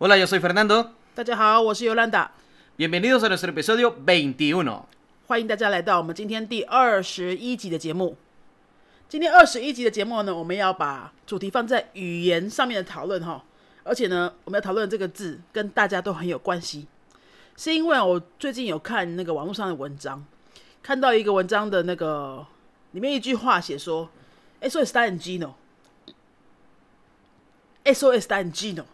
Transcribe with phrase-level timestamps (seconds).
[0.00, 0.90] Hola, yo soy Fernando.
[1.12, 2.30] 大家好，我是尤兰达
[2.76, 4.82] ，Bienvenidos a nuestro episodio 21.
[5.26, 8.16] 欢迎大家来到我们今天第二十一集的节目。
[9.08, 13.44] 今天二十一集的节目呢，我们要把主题放在语言上面的讨论哈，
[13.82, 16.86] 而且呢，我们要讨论这个字跟大家都很有关系，
[17.56, 20.24] 是因为我最近有看那个网络上的文章，
[20.80, 22.46] 看到一个文章的那个
[22.92, 24.08] 里面一句话写说
[24.60, 28.84] ，eso está en chino，eso está en chino，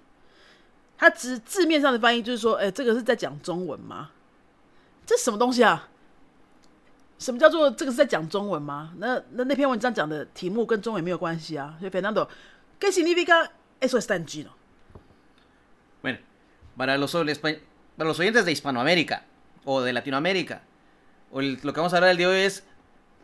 [0.97, 4.09] 它字字面上的翻译就是说，哎、这个是在讲中文吗？
[5.05, 5.87] 这什么东西啊？
[7.17, 8.93] 什么叫做这个是在讲中文吗？
[8.97, 11.75] 那那那篇文章讲的题目跟中文没有关系啊。
[11.79, 13.49] 所以 Fernando，¿qué significa
[13.79, 14.49] eso está en chino？
[16.01, 16.19] Bueno,
[16.77, 17.59] para los, el espa-
[17.97, 19.23] para los oyentes de Hispanoamérica
[19.65, 20.61] o de Latinoamérica,
[21.31, 22.63] o el- lo que vamos a hablar el día de hoy es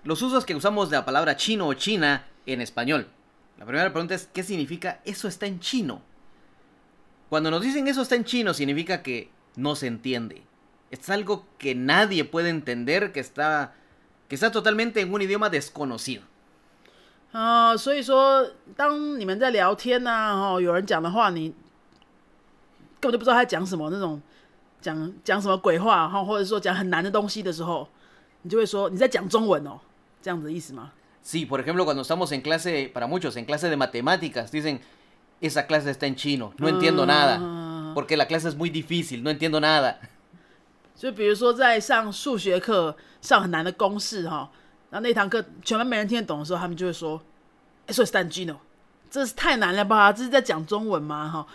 [0.03, 3.07] los usos que usamos de la palabra chino o china en español.
[3.57, 6.01] La primera pregunta es, ¿qué significa eso está en chino?
[7.29, 10.43] Cuando nos dicen eso está en chino, significa que no se entiende.
[10.91, 13.73] Es algo que nadie puede entender, que está,
[14.29, 16.21] que está totalmente en un idioma desconocido.
[17.31, 21.49] 啊、所以说，当你们在聊天呐、哦，有人讲的话，你
[23.01, 24.21] 根本就不知道他在讲什么，那种
[24.79, 27.89] 讲讲什么鬼话哈，或者说讲很难的东西的时候，
[28.43, 29.79] 你就会说你在讲中文哦，
[30.21, 30.91] 这样子的意思吗？
[31.25, 34.79] Sí, por ejemplo, cuando estamos en clase, para muchos, en clase de matemáticas, dicen,
[35.41, 39.29] esa clase está en chino, no entiendo nada, porque la clase es muy difícil, no
[39.29, 39.97] entiendo nada.
[40.95, 44.49] 就比如说在上数学课上很难的公式哈，
[44.89, 47.19] 然后那堂课全班没人听得懂的时候，他们就会说：“
[47.87, 48.55] eso está en chino，
[49.09, 50.13] 这是太难了吧？
[50.13, 51.45] 这是在讲中文吗？”哈，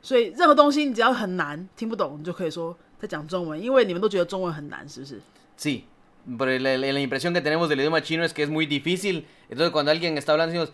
[0.00, 5.20] 所以任何东西你只要很难听不懂，你就可以说在讲中文，因为你们都觉得中文很难，是不是？
[5.58, 5.82] Sí,
[6.38, 9.26] pero la, la- la impresión que tenemos del idioma chino es que es muy difícil,
[9.48, 10.72] entonces cuando alguien está hablando decimos,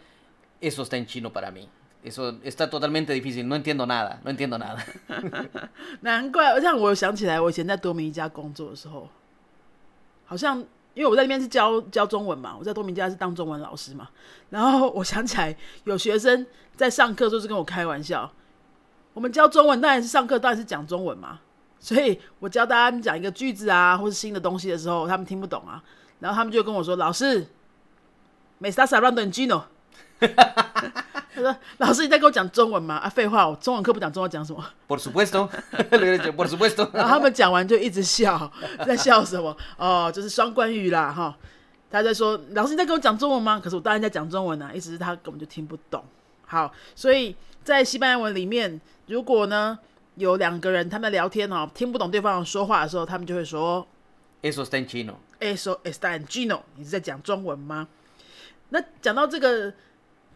[0.61, 1.69] eso está en chino para mí,
[2.06, 4.80] Eso está totalmente difícil, no entiendo nada, no entiendo nada.
[6.02, 9.10] 难怪，让我想起来，我以前在多米家工作的时候，
[10.26, 10.60] 好像
[10.94, 14.10] 因为我在那边是教教中文嘛，我在多米家是当中文老师嘛，
[14.50, 18.32] 然后我想起来有学生在上课的时候是跟我开玩笑，
[19.14, 21.40] 我们教中文当然是上课当然是讲中文嘛，
[21.80, 25.84] 所以我教大家讲一个句子啊，或是新的东西的时候，他们听不懂啊，
[26.20, 27.48] 然后他们就跟我说：“老师
[28.60, 29.64] ，me estás hablando en chino。
[31.36, 35.50] ”他说：“老师，你在跟我讲中文吗？”啊，废话，我中文课不讲中文，讲什么？Por supuesto,
[35.92, 36.90] le hubiera dicho, por supuesto.
[36.94, 38.52] 然后他们讲完就一直笑，
[38.86, 39.56] 在笑什么？
[39.78, 41.38] 哦，就是双关语啦，哈。
[41.92, 46.04] 他在说：“老师你在跟我讲中文吗？”可是我当然在讲中文啊，意思是他根本就听不懂。
[46.46, 49.78] 好，所以在西班牙文里面，如果呢
[50.16, 53.86] 有两个人他们聊天哦，听不懂对方说话的时候，他们就会说
[54.42, 55.14] Eso está en chino.
[55.40, 57.88] “eso está en chino”，你是在讲中文吗？
[58.70, 59.72] 那讲到这个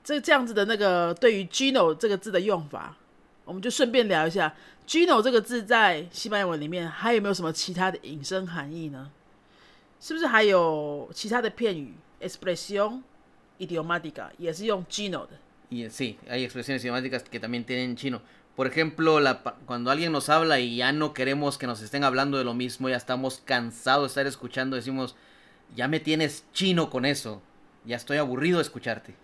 [0.08, 2.96] 这这样子的那个对于 “gino” 这个字的用法，
[3.44, 4.54] 我们就顺便聊一下
[4.86, 9.10] “gino” 这个字在西班牙文里面还有没有什么其他的引申含义呢？
[10.00, 13.02] 是不是还有其他的片语 expresión
[13.58, 15.30] idiomática 也是用 “gino” 的？
[15.70, 18.20] Y eh, sí, hay expresiones idiomáticas que también tienen chino.
[18.54, 22.04] Por ejemplo, la, pa- cuando alguien nos habla y ya no queremos que nos estén
[22.04, 25.16] hablando de lo mismo, ya estamos cansados de estar escuchando, decimos,
[25.74, 27.42] ya me tienes chino con eso,
[27.84, 29.14] ya estoy aburrido de escucharte,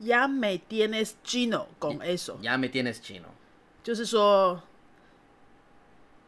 [0.00, 3.28] Ya me tienes chino con eso， ya me tienes chino.
[3.84, 4.60] 就是说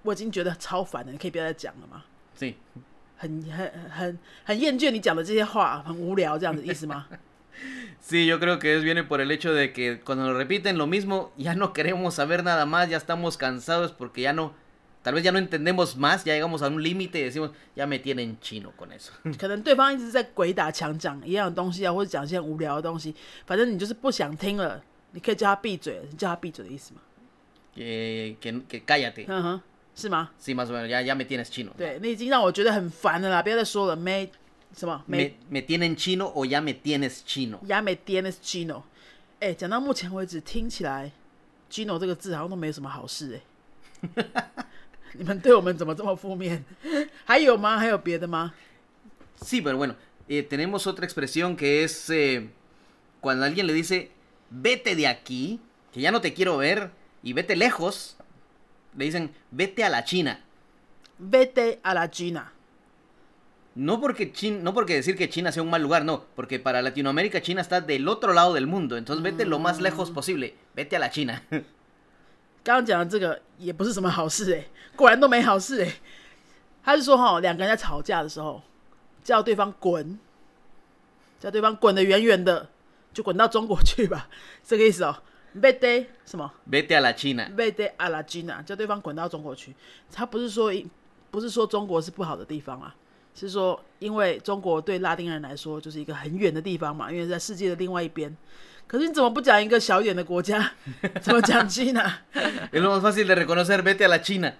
[0.02, 2.04] 我已经觉得超烦了，你可以不要再讲了吗？
[2.38, 2.54] Sí,
[3.16, 7.06] 很很很很厌倦你讲的这些话，很无聊，这样子意思吗？
[8.00, 10.86] sí, yo creo que es viene por el hecho de que cuando nos repiten lo
[10.86, 14.52] mismo, ya no queremos saber nada más, ya estamos cansados porque ya no,
[15.01, 17.99] tal vez ya no entendemos más, ya llegamos a un límite y decimos, ya me
[17.99, 19.11] tienen chino con eso.
[19.37, 23.15] 可能对方一直在鬼打墙讲一样的东西啊，或者讲一些无聊的东西，
[23.45, 27.01] 反正你就是不想听了，你可以叫他闭嘴，你叫他闭嘴的意思吗
[27.75, 29.25] ？que, que, que cállate.
[29.27, 29.61] 嗯哼，
[29.95, 31.71] 是吗？Sí, más o menos, ya, ya me tienes chino.
[31.77, 34.29] 对你已经让我觉得很烦了啦，不要再说了，没
[34.75, 37.57] 什么没 me, me tienen chino o ya me tienes chino.
[37.67, 38.83] 呀没 tienes chino。
[39.39, 41.11] 哎，讲到目前为止，听起来
[41.71, 43.41] chino 这个字好像都没什么好事哎。
[45.12, 46.64] 你们对我们怎么这么负面？
[47.24, 47.78] 还有吗？
[47.78, 48.52] 还有别的吗？
[49.40, 49.94] Sí, pero bueno,
[50.28, 52.48] eh, tenemos otra expresión que es eh,
[53.20, 54.10] cuando alguien le dice,
[54.50, 55.60] vete de aquí,
[55.92, 56.90] que ya no te quiero ver,
[57.22, 58.16] y vete lejos,
[58.96, 60.40] le dicen, vete a la China.
[61.18, 62.52] Vete a la China。
[63.76, 66.80] No porque, Chin- no porque decir que China sea un mal lugar, no, porque para
[66.80, 70.94] Latinoamérica China está del otro lado del mundo, entonces vete lo más lejos posible, vete
[70.94, 71.42] a la China.
[72.63, 74.65] 刚刚讲的这个也不是什么好事哎、
[74.95, 75.93] 果然都没好事哎、
[76.83, 78.61] 他是说哈，两个人在吵架的时候，
[79.23, 80.19] 叫对方滚，
[81.39, 82.69] 叫对方滚得远远的，
[83.13, 84.29] 就滚到中国去吧，
[84.63, 85.15] 这个意思哦。
[85.59, 87.49] vete 什么 vete a la China.
[87.57, 89.73] vete a la China，叫对方滚到中国去。
[90.11, 90.71] 他不是说
[91.31, 92.95] 不是说中国是不好的地方啊，
[93.33, 98.35] 是说因为中国对拉丁人来说就是一个很远的地方嘛，因为在世界的另外一边。
[98.89, 100.71] 可是你怎么不讲一个小一点的国家？
[101.21, 104.55] 怎么讲 China？Es lo más fácil de reconocer, vete a la China.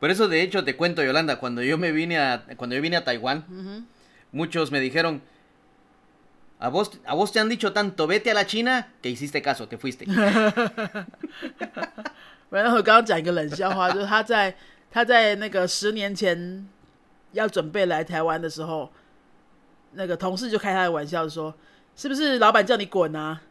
[0.00, 2.96] Por eso, de hecho, te cuento, Yolanda, cuando yo me vine a, cuando yo vine
[2.96, 3.86] a Taiwán,
[4.32, 5.22] muchos me dijeron,
[6.58, 9.68] a vos, a vos te han dicho tanto, vete a la China, que hiciste caso,
[9.68, 10.06] te fuiste.
[12.50, 14.56] 然后我刚刚讲一个冷笑话，就是他在
[14.90, 16.66] 他在那个十年前
[17.32, 18.90] 要准备来台湾的时候，
[19.92, 21.54] 那个同事就开他的玩笑说
[21.95, 23.41] ：“是不是老板叫你滚啊？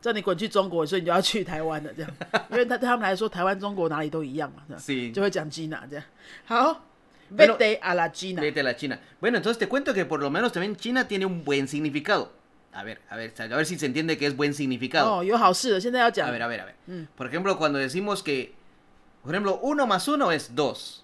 [0.00, 2.10] 叫你滚去中国，所以你就要去台湾了？”这样，
[2.50, 5.12] 因为他对他们来说，台湾、中国哪里都一样嘛，这样 Sí.
[5.12, 6.04] 就会讲 Gina 这样。
[6.46, 6.82] 好
[7.30, 8.98] Bueno- ，vete a la Gina， Vete a la China.
[9.20, 12.32] Bueno, entonces te cuento que por lo menos también China tiene un buen significado.
[12.72, 15.20] A ver, a ver, a ver si se entiende que es buen significado.
[15.20, 17.06] 哦，有好事了，现在要讲 A ver, a ver, a ver.
[17.16, 18.54] Por ejemplo, cuando decimos que,
[19.22, 21.02] por ejemplo, uno más uno es dos.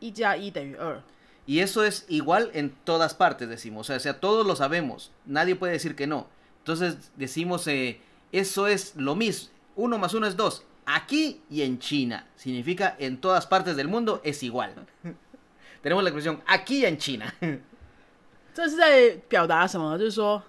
[0.00, 1.00] 一加一等于二。
[1.48, 3.82] Y eso es igual en todas partes, decimos.
[3.82, 5.12] O sea, o sea, todos lo sabemos.
[5.26, 6.26] Nadie puede decir que no.
[6.60, 8.00] Entonces decimos, eh,
[8.32, 9.50] eso es lo mismo.
[9.76, 10.64] Uno más uno es dos.
[10.86, 12.26] Aquí y en China.
[12.36, 14.74] Significa en todas partes del mundo es igual.
[15.82, 17.34] Tenemos la expresión aquí y en China.
[18.54, 19.98] 这是在表达什么？
[19.98, 20.42] 就是说，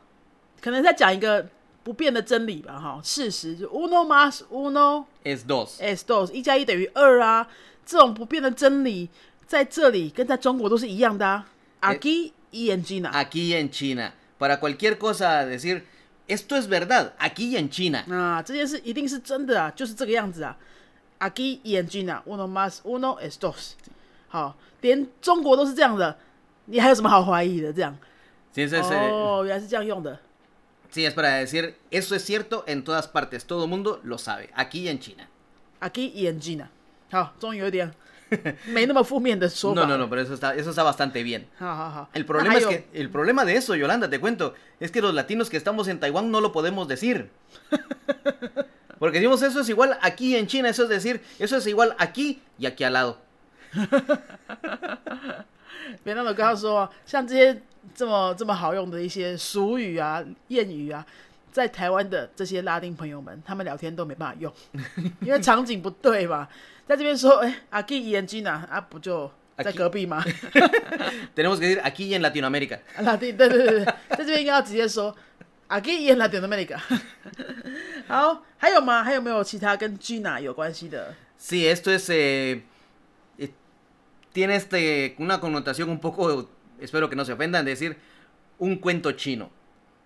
[0.62, 1.50] 可能在讲一个
[1.83, 5.80] 不变的真理吧，哈，事实就 uno más uno es dos.
[5.80, 7.47] es dos，一加一等于二啊，
[7.86, 9.09] 这种不变的真理
[9.50, 11.47] 在这里跟在中国都是一样的啊。
[11.81, 14.13] Aquí y en China， Aquí y en China.
[14.38, 15.83] Para cualquier cosa decir,
[16.27, 17.13] esto es verdad.
[17.19, 18.03] Aquí y en China.
[18.09, 20.57] 啊，这件事一定是真的啊，就是这个样子啊。
[21.19, 23.74] Aquí y en China，uno más uno es dos。
[24.27, 26.18] 好，连中国都是这样的，
[26.65, 27.71] 你还有什么好怀疑的？
[27.71, 27.97] 这样
[28.53, 30.19] Sí, eso es, eh, 哦，原来是这样用的。
[30.92, 33.45] sí, es para decir, eso es cierto en todas partes.
[33.45, 34.50] Todo el mundo lo sabe.
[34.56, 35.27] Aquí y en China.
[35.80, 36.69] Aquí y en China，
[37.12, 37.94] 好，终于有点
[38.65, 39.81] 没那么负面的说法。
[39.81, 41.45] No, no, no, pero eso está, eso está bastante bien.
[41.59, 42.09] 好好好。
[42.13, 44.92] El 那 problema 还 es 有 que el problema de eso, Yolanda, te cuento, es
[44.92, 47.30] que los latinos que estamos en Taiwán no lo podemos decir.
[48.97, 52.42] Porque decimos eso es igual aquí en China, eso es decir, eso es igual aquí
[52.57, 53.18] y aquí al lado.
[56.03, 57.62] 别让我刚刚说啊，像这些
[57.94, 61.06] 这么这么好用的一些俗语啊、谚语啊，
[61.51, 64.53] 在台湾的这些拉丁朋友们，他们聊天都没办法用，
[65.21, 66.47] 因为场景不对嘛。
[66.88, 70.24] 在这边说，哎、阿 K 言君啊，啊不就在 Aquí- 隔壁吗？
[71.33, 72.80] Tenemos que decir aquí y en Latinoamérica.
[73.00, 75.15] 拉丁，对对对对，在这边应该要直接说
[75.68, 76.77] 阿 K 言拉丁的 America。
[78.07, 79.03] 好，还有吗？
[79.03, 81.15] 还有没有其他跟 Gina 有关系的？
[81.39, 82.09] Sí, esto es.
[82.09, 82.62] eh,
[83.39, 83.50] eh,
[84.33, 86.50] tiene este una connotación un poco.
[86.80, 87.95] Espero que no se ofendan, decir
[88.59, 89.50] un cuento chino.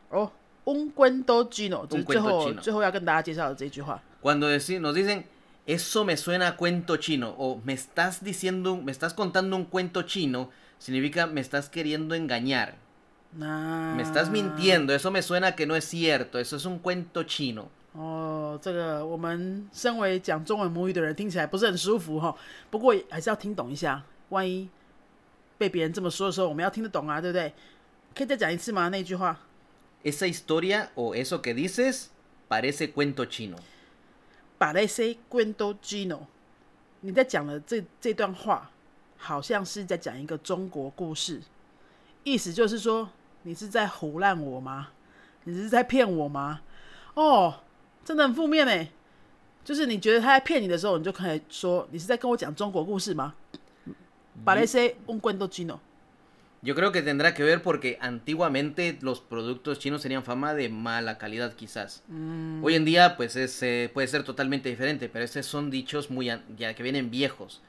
[0.10, 0.32] 哦
[0.65, 4.01] ，un cuento Gino，就是最后最后要跟大家介绍的这句话。
[4.23, 5.25] Cuando deci- nos dicen,
[5.67, 10.03] eso me suena a cuento chino, o me estás diciendo, me estás contando un cuento
[10.03, 12.75] chino, significa me estás queriendo engañar,
[13.37, 17.25] 那 me estás mintiendo, eso me suena que no es cierto, eso es un cuento
[17.25, 17.69] chino.
[17.97, 22.35] 哦，这个我们身为讲中文母语的人听起来不是很舒服哈，
[22.69, 24.69] 不过还是要听懂一下，万一
[25.57, 27.53] 被别人这么说的时候，我们要听得懂啊，对不对？
[28.15, 28.89] 可以再讲一次吗？
[28.89, 29.39] 那句话
[30.05, 32.11] Esa historia o eso que dices
[32.49, 33.57] parece cuento chino.
[34.59, 36.27] “parece cuento chino”，
[37.01, 38.71] 你在讲的这这段话，
[39.17, 41.41] 好像是在讲一个中国故事，
[42.23, 43.09] 意思就是说
[43.45, 44.89] 你是在胡乱我吗？
[45.45, 46.61] 你是在骗我吗？
[47.15, 47.61] 哦，
[48.05, 48.89] 真的很负面呢。
[49.65, 53.35] 就是你觉得他在骗你的时候，你就可以说你是在跟我讲中国故事吗
[54.45, 55.79] ？Parece un cuento chino。
[56.64, 61.54] Yo creo que tendrá que ver porque antiguamente los productos chinos tenían fama de mala calidad
[61.56, 62.04] quizás.
[62.62, 66.30] Hoy en día pues es, eh, puede ser totalmente diferente, pero estos son dichos muy
[66.30, 67.62] an- ya que vienen viejos.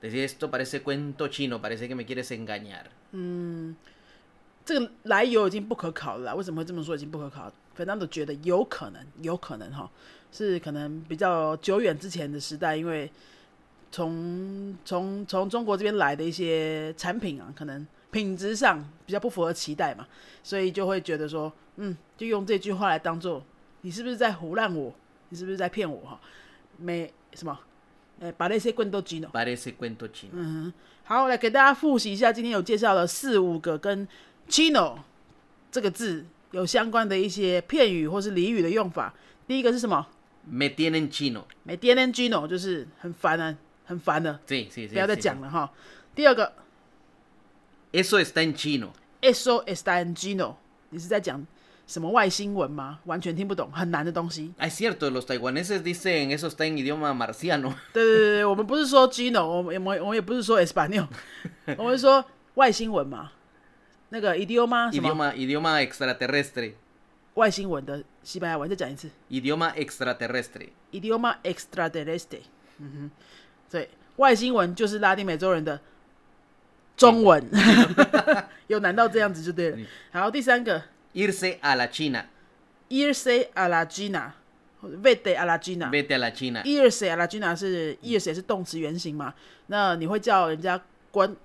[0.00, 2.86] Decir esto parece cuento chino, parece que me quieres engañar.
[4.64, 6.34] 这个来由已经不可考了啦。
[6.34, 6.94] 为什么会这么说？
[6.94, 7.50] 已经不可考。
[7.76, 9.90] Fernando 觉得有可能，有可能哈，
[10.30, 13.10] 是可能比较久远之前的时代，因为
[13.90, 20.07] 从从从中国这边来的一些产品啊，可能 品质上比较不符合期待嘛，
[20.41, 23.43] 所以就会觉得说，嗯，就用这句话来当做
[23.81, 24.93] 你是不是在胡乱我？
[25.29, 25.99] 你是不是在骗我？
[26.01, 26.19] 哈，
[26.77, 27.59] 没什么，
[28.19, 29.29] 呃，把那些棍都举了。
[29.33, 30.71] Parece cuento chino.
[31.03, 34.07] 好，来给大家复习一下，今天有介绍了四五个跟
[34.47, 34.99] “chino”
[35.71, 39.13] 这个字有相关的一些片语或是俚语的用法。
[39.47, 40.07] 第一个是什么
[40.45, 41.43] ？Me tienen chino.
[41.63, 44.87] 没 d n chino 就是很烦啊，很烦的 sí.
[44.87, 45.71] 不要再讲了哈。
[46.13, 46.53] 第二个
[47.92, 48.92] Eso está en chino.
[49.20, 50.56] “eso está en chino”，
[50.90, 51.46] 你是在讲
[51.86, 52.98] 什么外星文吗？
[53.04, 54.52] 完全听不懂，很难的东西。
[54.58, 57.74] Ah, es cierto, los taiwaneses dicen eso está en idioma marciano.
[57.92, 61.08] 对对对对，我们不是说 Gino，我们我们我们也不是说 Espanol，
[61.78, 63.32] 我们说外星文嘛，
[64.10, 66.74] 那个 idioma 什么 Idioma, idioma extraterrestre.
[67.34, 70.68] 外星文的西班牙文，再讲一次 Idioma extraterrestre.
[70.92, 72.40] idioma extraterrestre。
[72.78, 73.10] 嗯哼，
[73.70, 75.80] 对，外星文就是拉丁美洲人的
[76.95, 77.43] 中文，
[78.67, 79.77] 有难到这样子就对了。
[80.11, 80.81] 好，第三个
[81.13, 82.25] Irse a la China.
[82.89, 85.89] irse a la China，vete a la China。
[85.89, 86.61] Vete a la China.
[86.63, 89.33] irse a la China 是 irse 也是动词原形嘛？
[89.67, 90.79] 那你会叫人家
[91.11, 91.35] 滚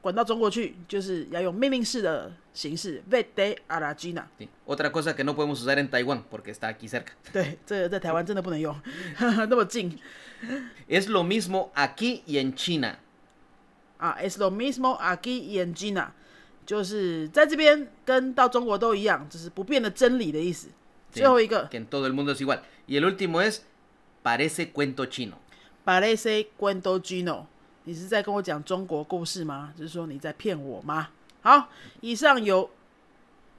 [0.00, 4.26] 滚到中国去，就是要用命令式的形式，vete a la China。
[4.66, 7.12] Otra cosa que no podemos usar en Taiwán porque está aquí cerca.
[7.32, 8.74] 对，这个在台湾真的不能用，
[9.18, 9.98] 那么近
[10.88, 12.96] Es lo mismo aquí y en China.
[14.02, 14.16] 啊。
[14.20, 16.12] Es lo mismo aquí y en China，
[16.66, 20.68] 就是在这边跟到中国都一样，就是不变的真理的意思。
[21.12, 22.60] 最后一个 que en todo el mundo es igual.
[22.86, 23.60] Y el último es
[24.24, 25.34] parece cuento chino.
[25.84, 27.46] parece cuento chino，
[27.84, 29.72] 你是在跟我讲中国故事吗？
[29.76, 31.08] 就是说你在骗我吗？
[31.42, 31.68] 好，
[32.00, 32.70] 以上有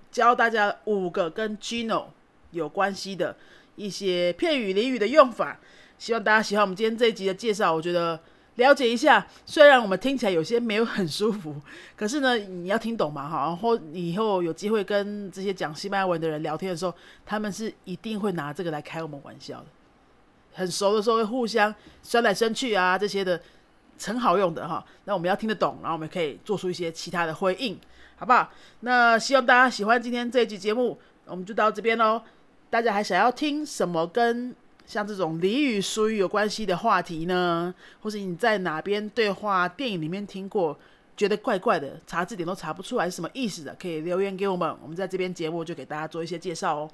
[0.10, 2.06] 教大家五个跟 Gino
[2.52, 3.36] 有关系的
[3.76, 5.60] 一些片语俚语的用法，
[5.98, 7.74] 希望大家喜欢我们今天这一集的介绍。
[7.74, 8.20] 我觉得
[8.56, 11.56] 了解一下，虽然我们听起来有些没有很舒服，
[11.96, 16.94] 可是呢，你要听懂嘛，哈，然后以后有机会跟这些讲西班牙文的人聊天的时候，
[17.26, 19.66] 他们是一定会拿这个来开我们玩笑的。
[20.54, 23.42] 很熟的时候会互相酸来酸去啊，这些的
[24.04, 24.86] 很好用的哈。
[25.06, 27.80] 那我们要听得懂，然后我们可以做出一些其他的回应，
[28.18, 28.52] 好不好？
[28.82, 32.22] 那希望大家喜欢今天这一集节目，我们就到这边喽。
[32.70, 34.56] 大家还想要听什么跟
[34.87, 37.75] 像这种俚语俗语有关系的话题呢？
[38.01, 40.79] 或是你在哪边对话电影里面听过，
[41.17, 46.91] 觉得怪怪的，查字典都查不出来是什么意思的，可以留言给我们，我们在这边节目就给大家做一些介绍哦。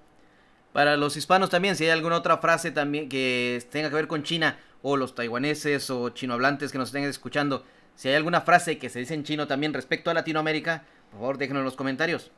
[0.72, 4.24] Para los hispanos también, si hay alguna otra frase también que tenga que ver con
[4.24, 7.62] China, o los taiwaneses o chinohablantes que nos estén escuchando,
[7.94, 11.38] si hay alguna frase que se dice en chino también respecto a Latinoamérica, por favor
[11.38, 12.32] déjenos en los comentarios.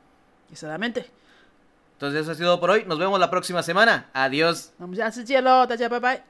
[0.50, 1.06] y solamente，
[2.00, 4.72] Entonces eso ha sido todo por hoy, nos vemos la próxima semana, adiós.
[4.78, 6.29] 那我们下次见喽，大家拜拜。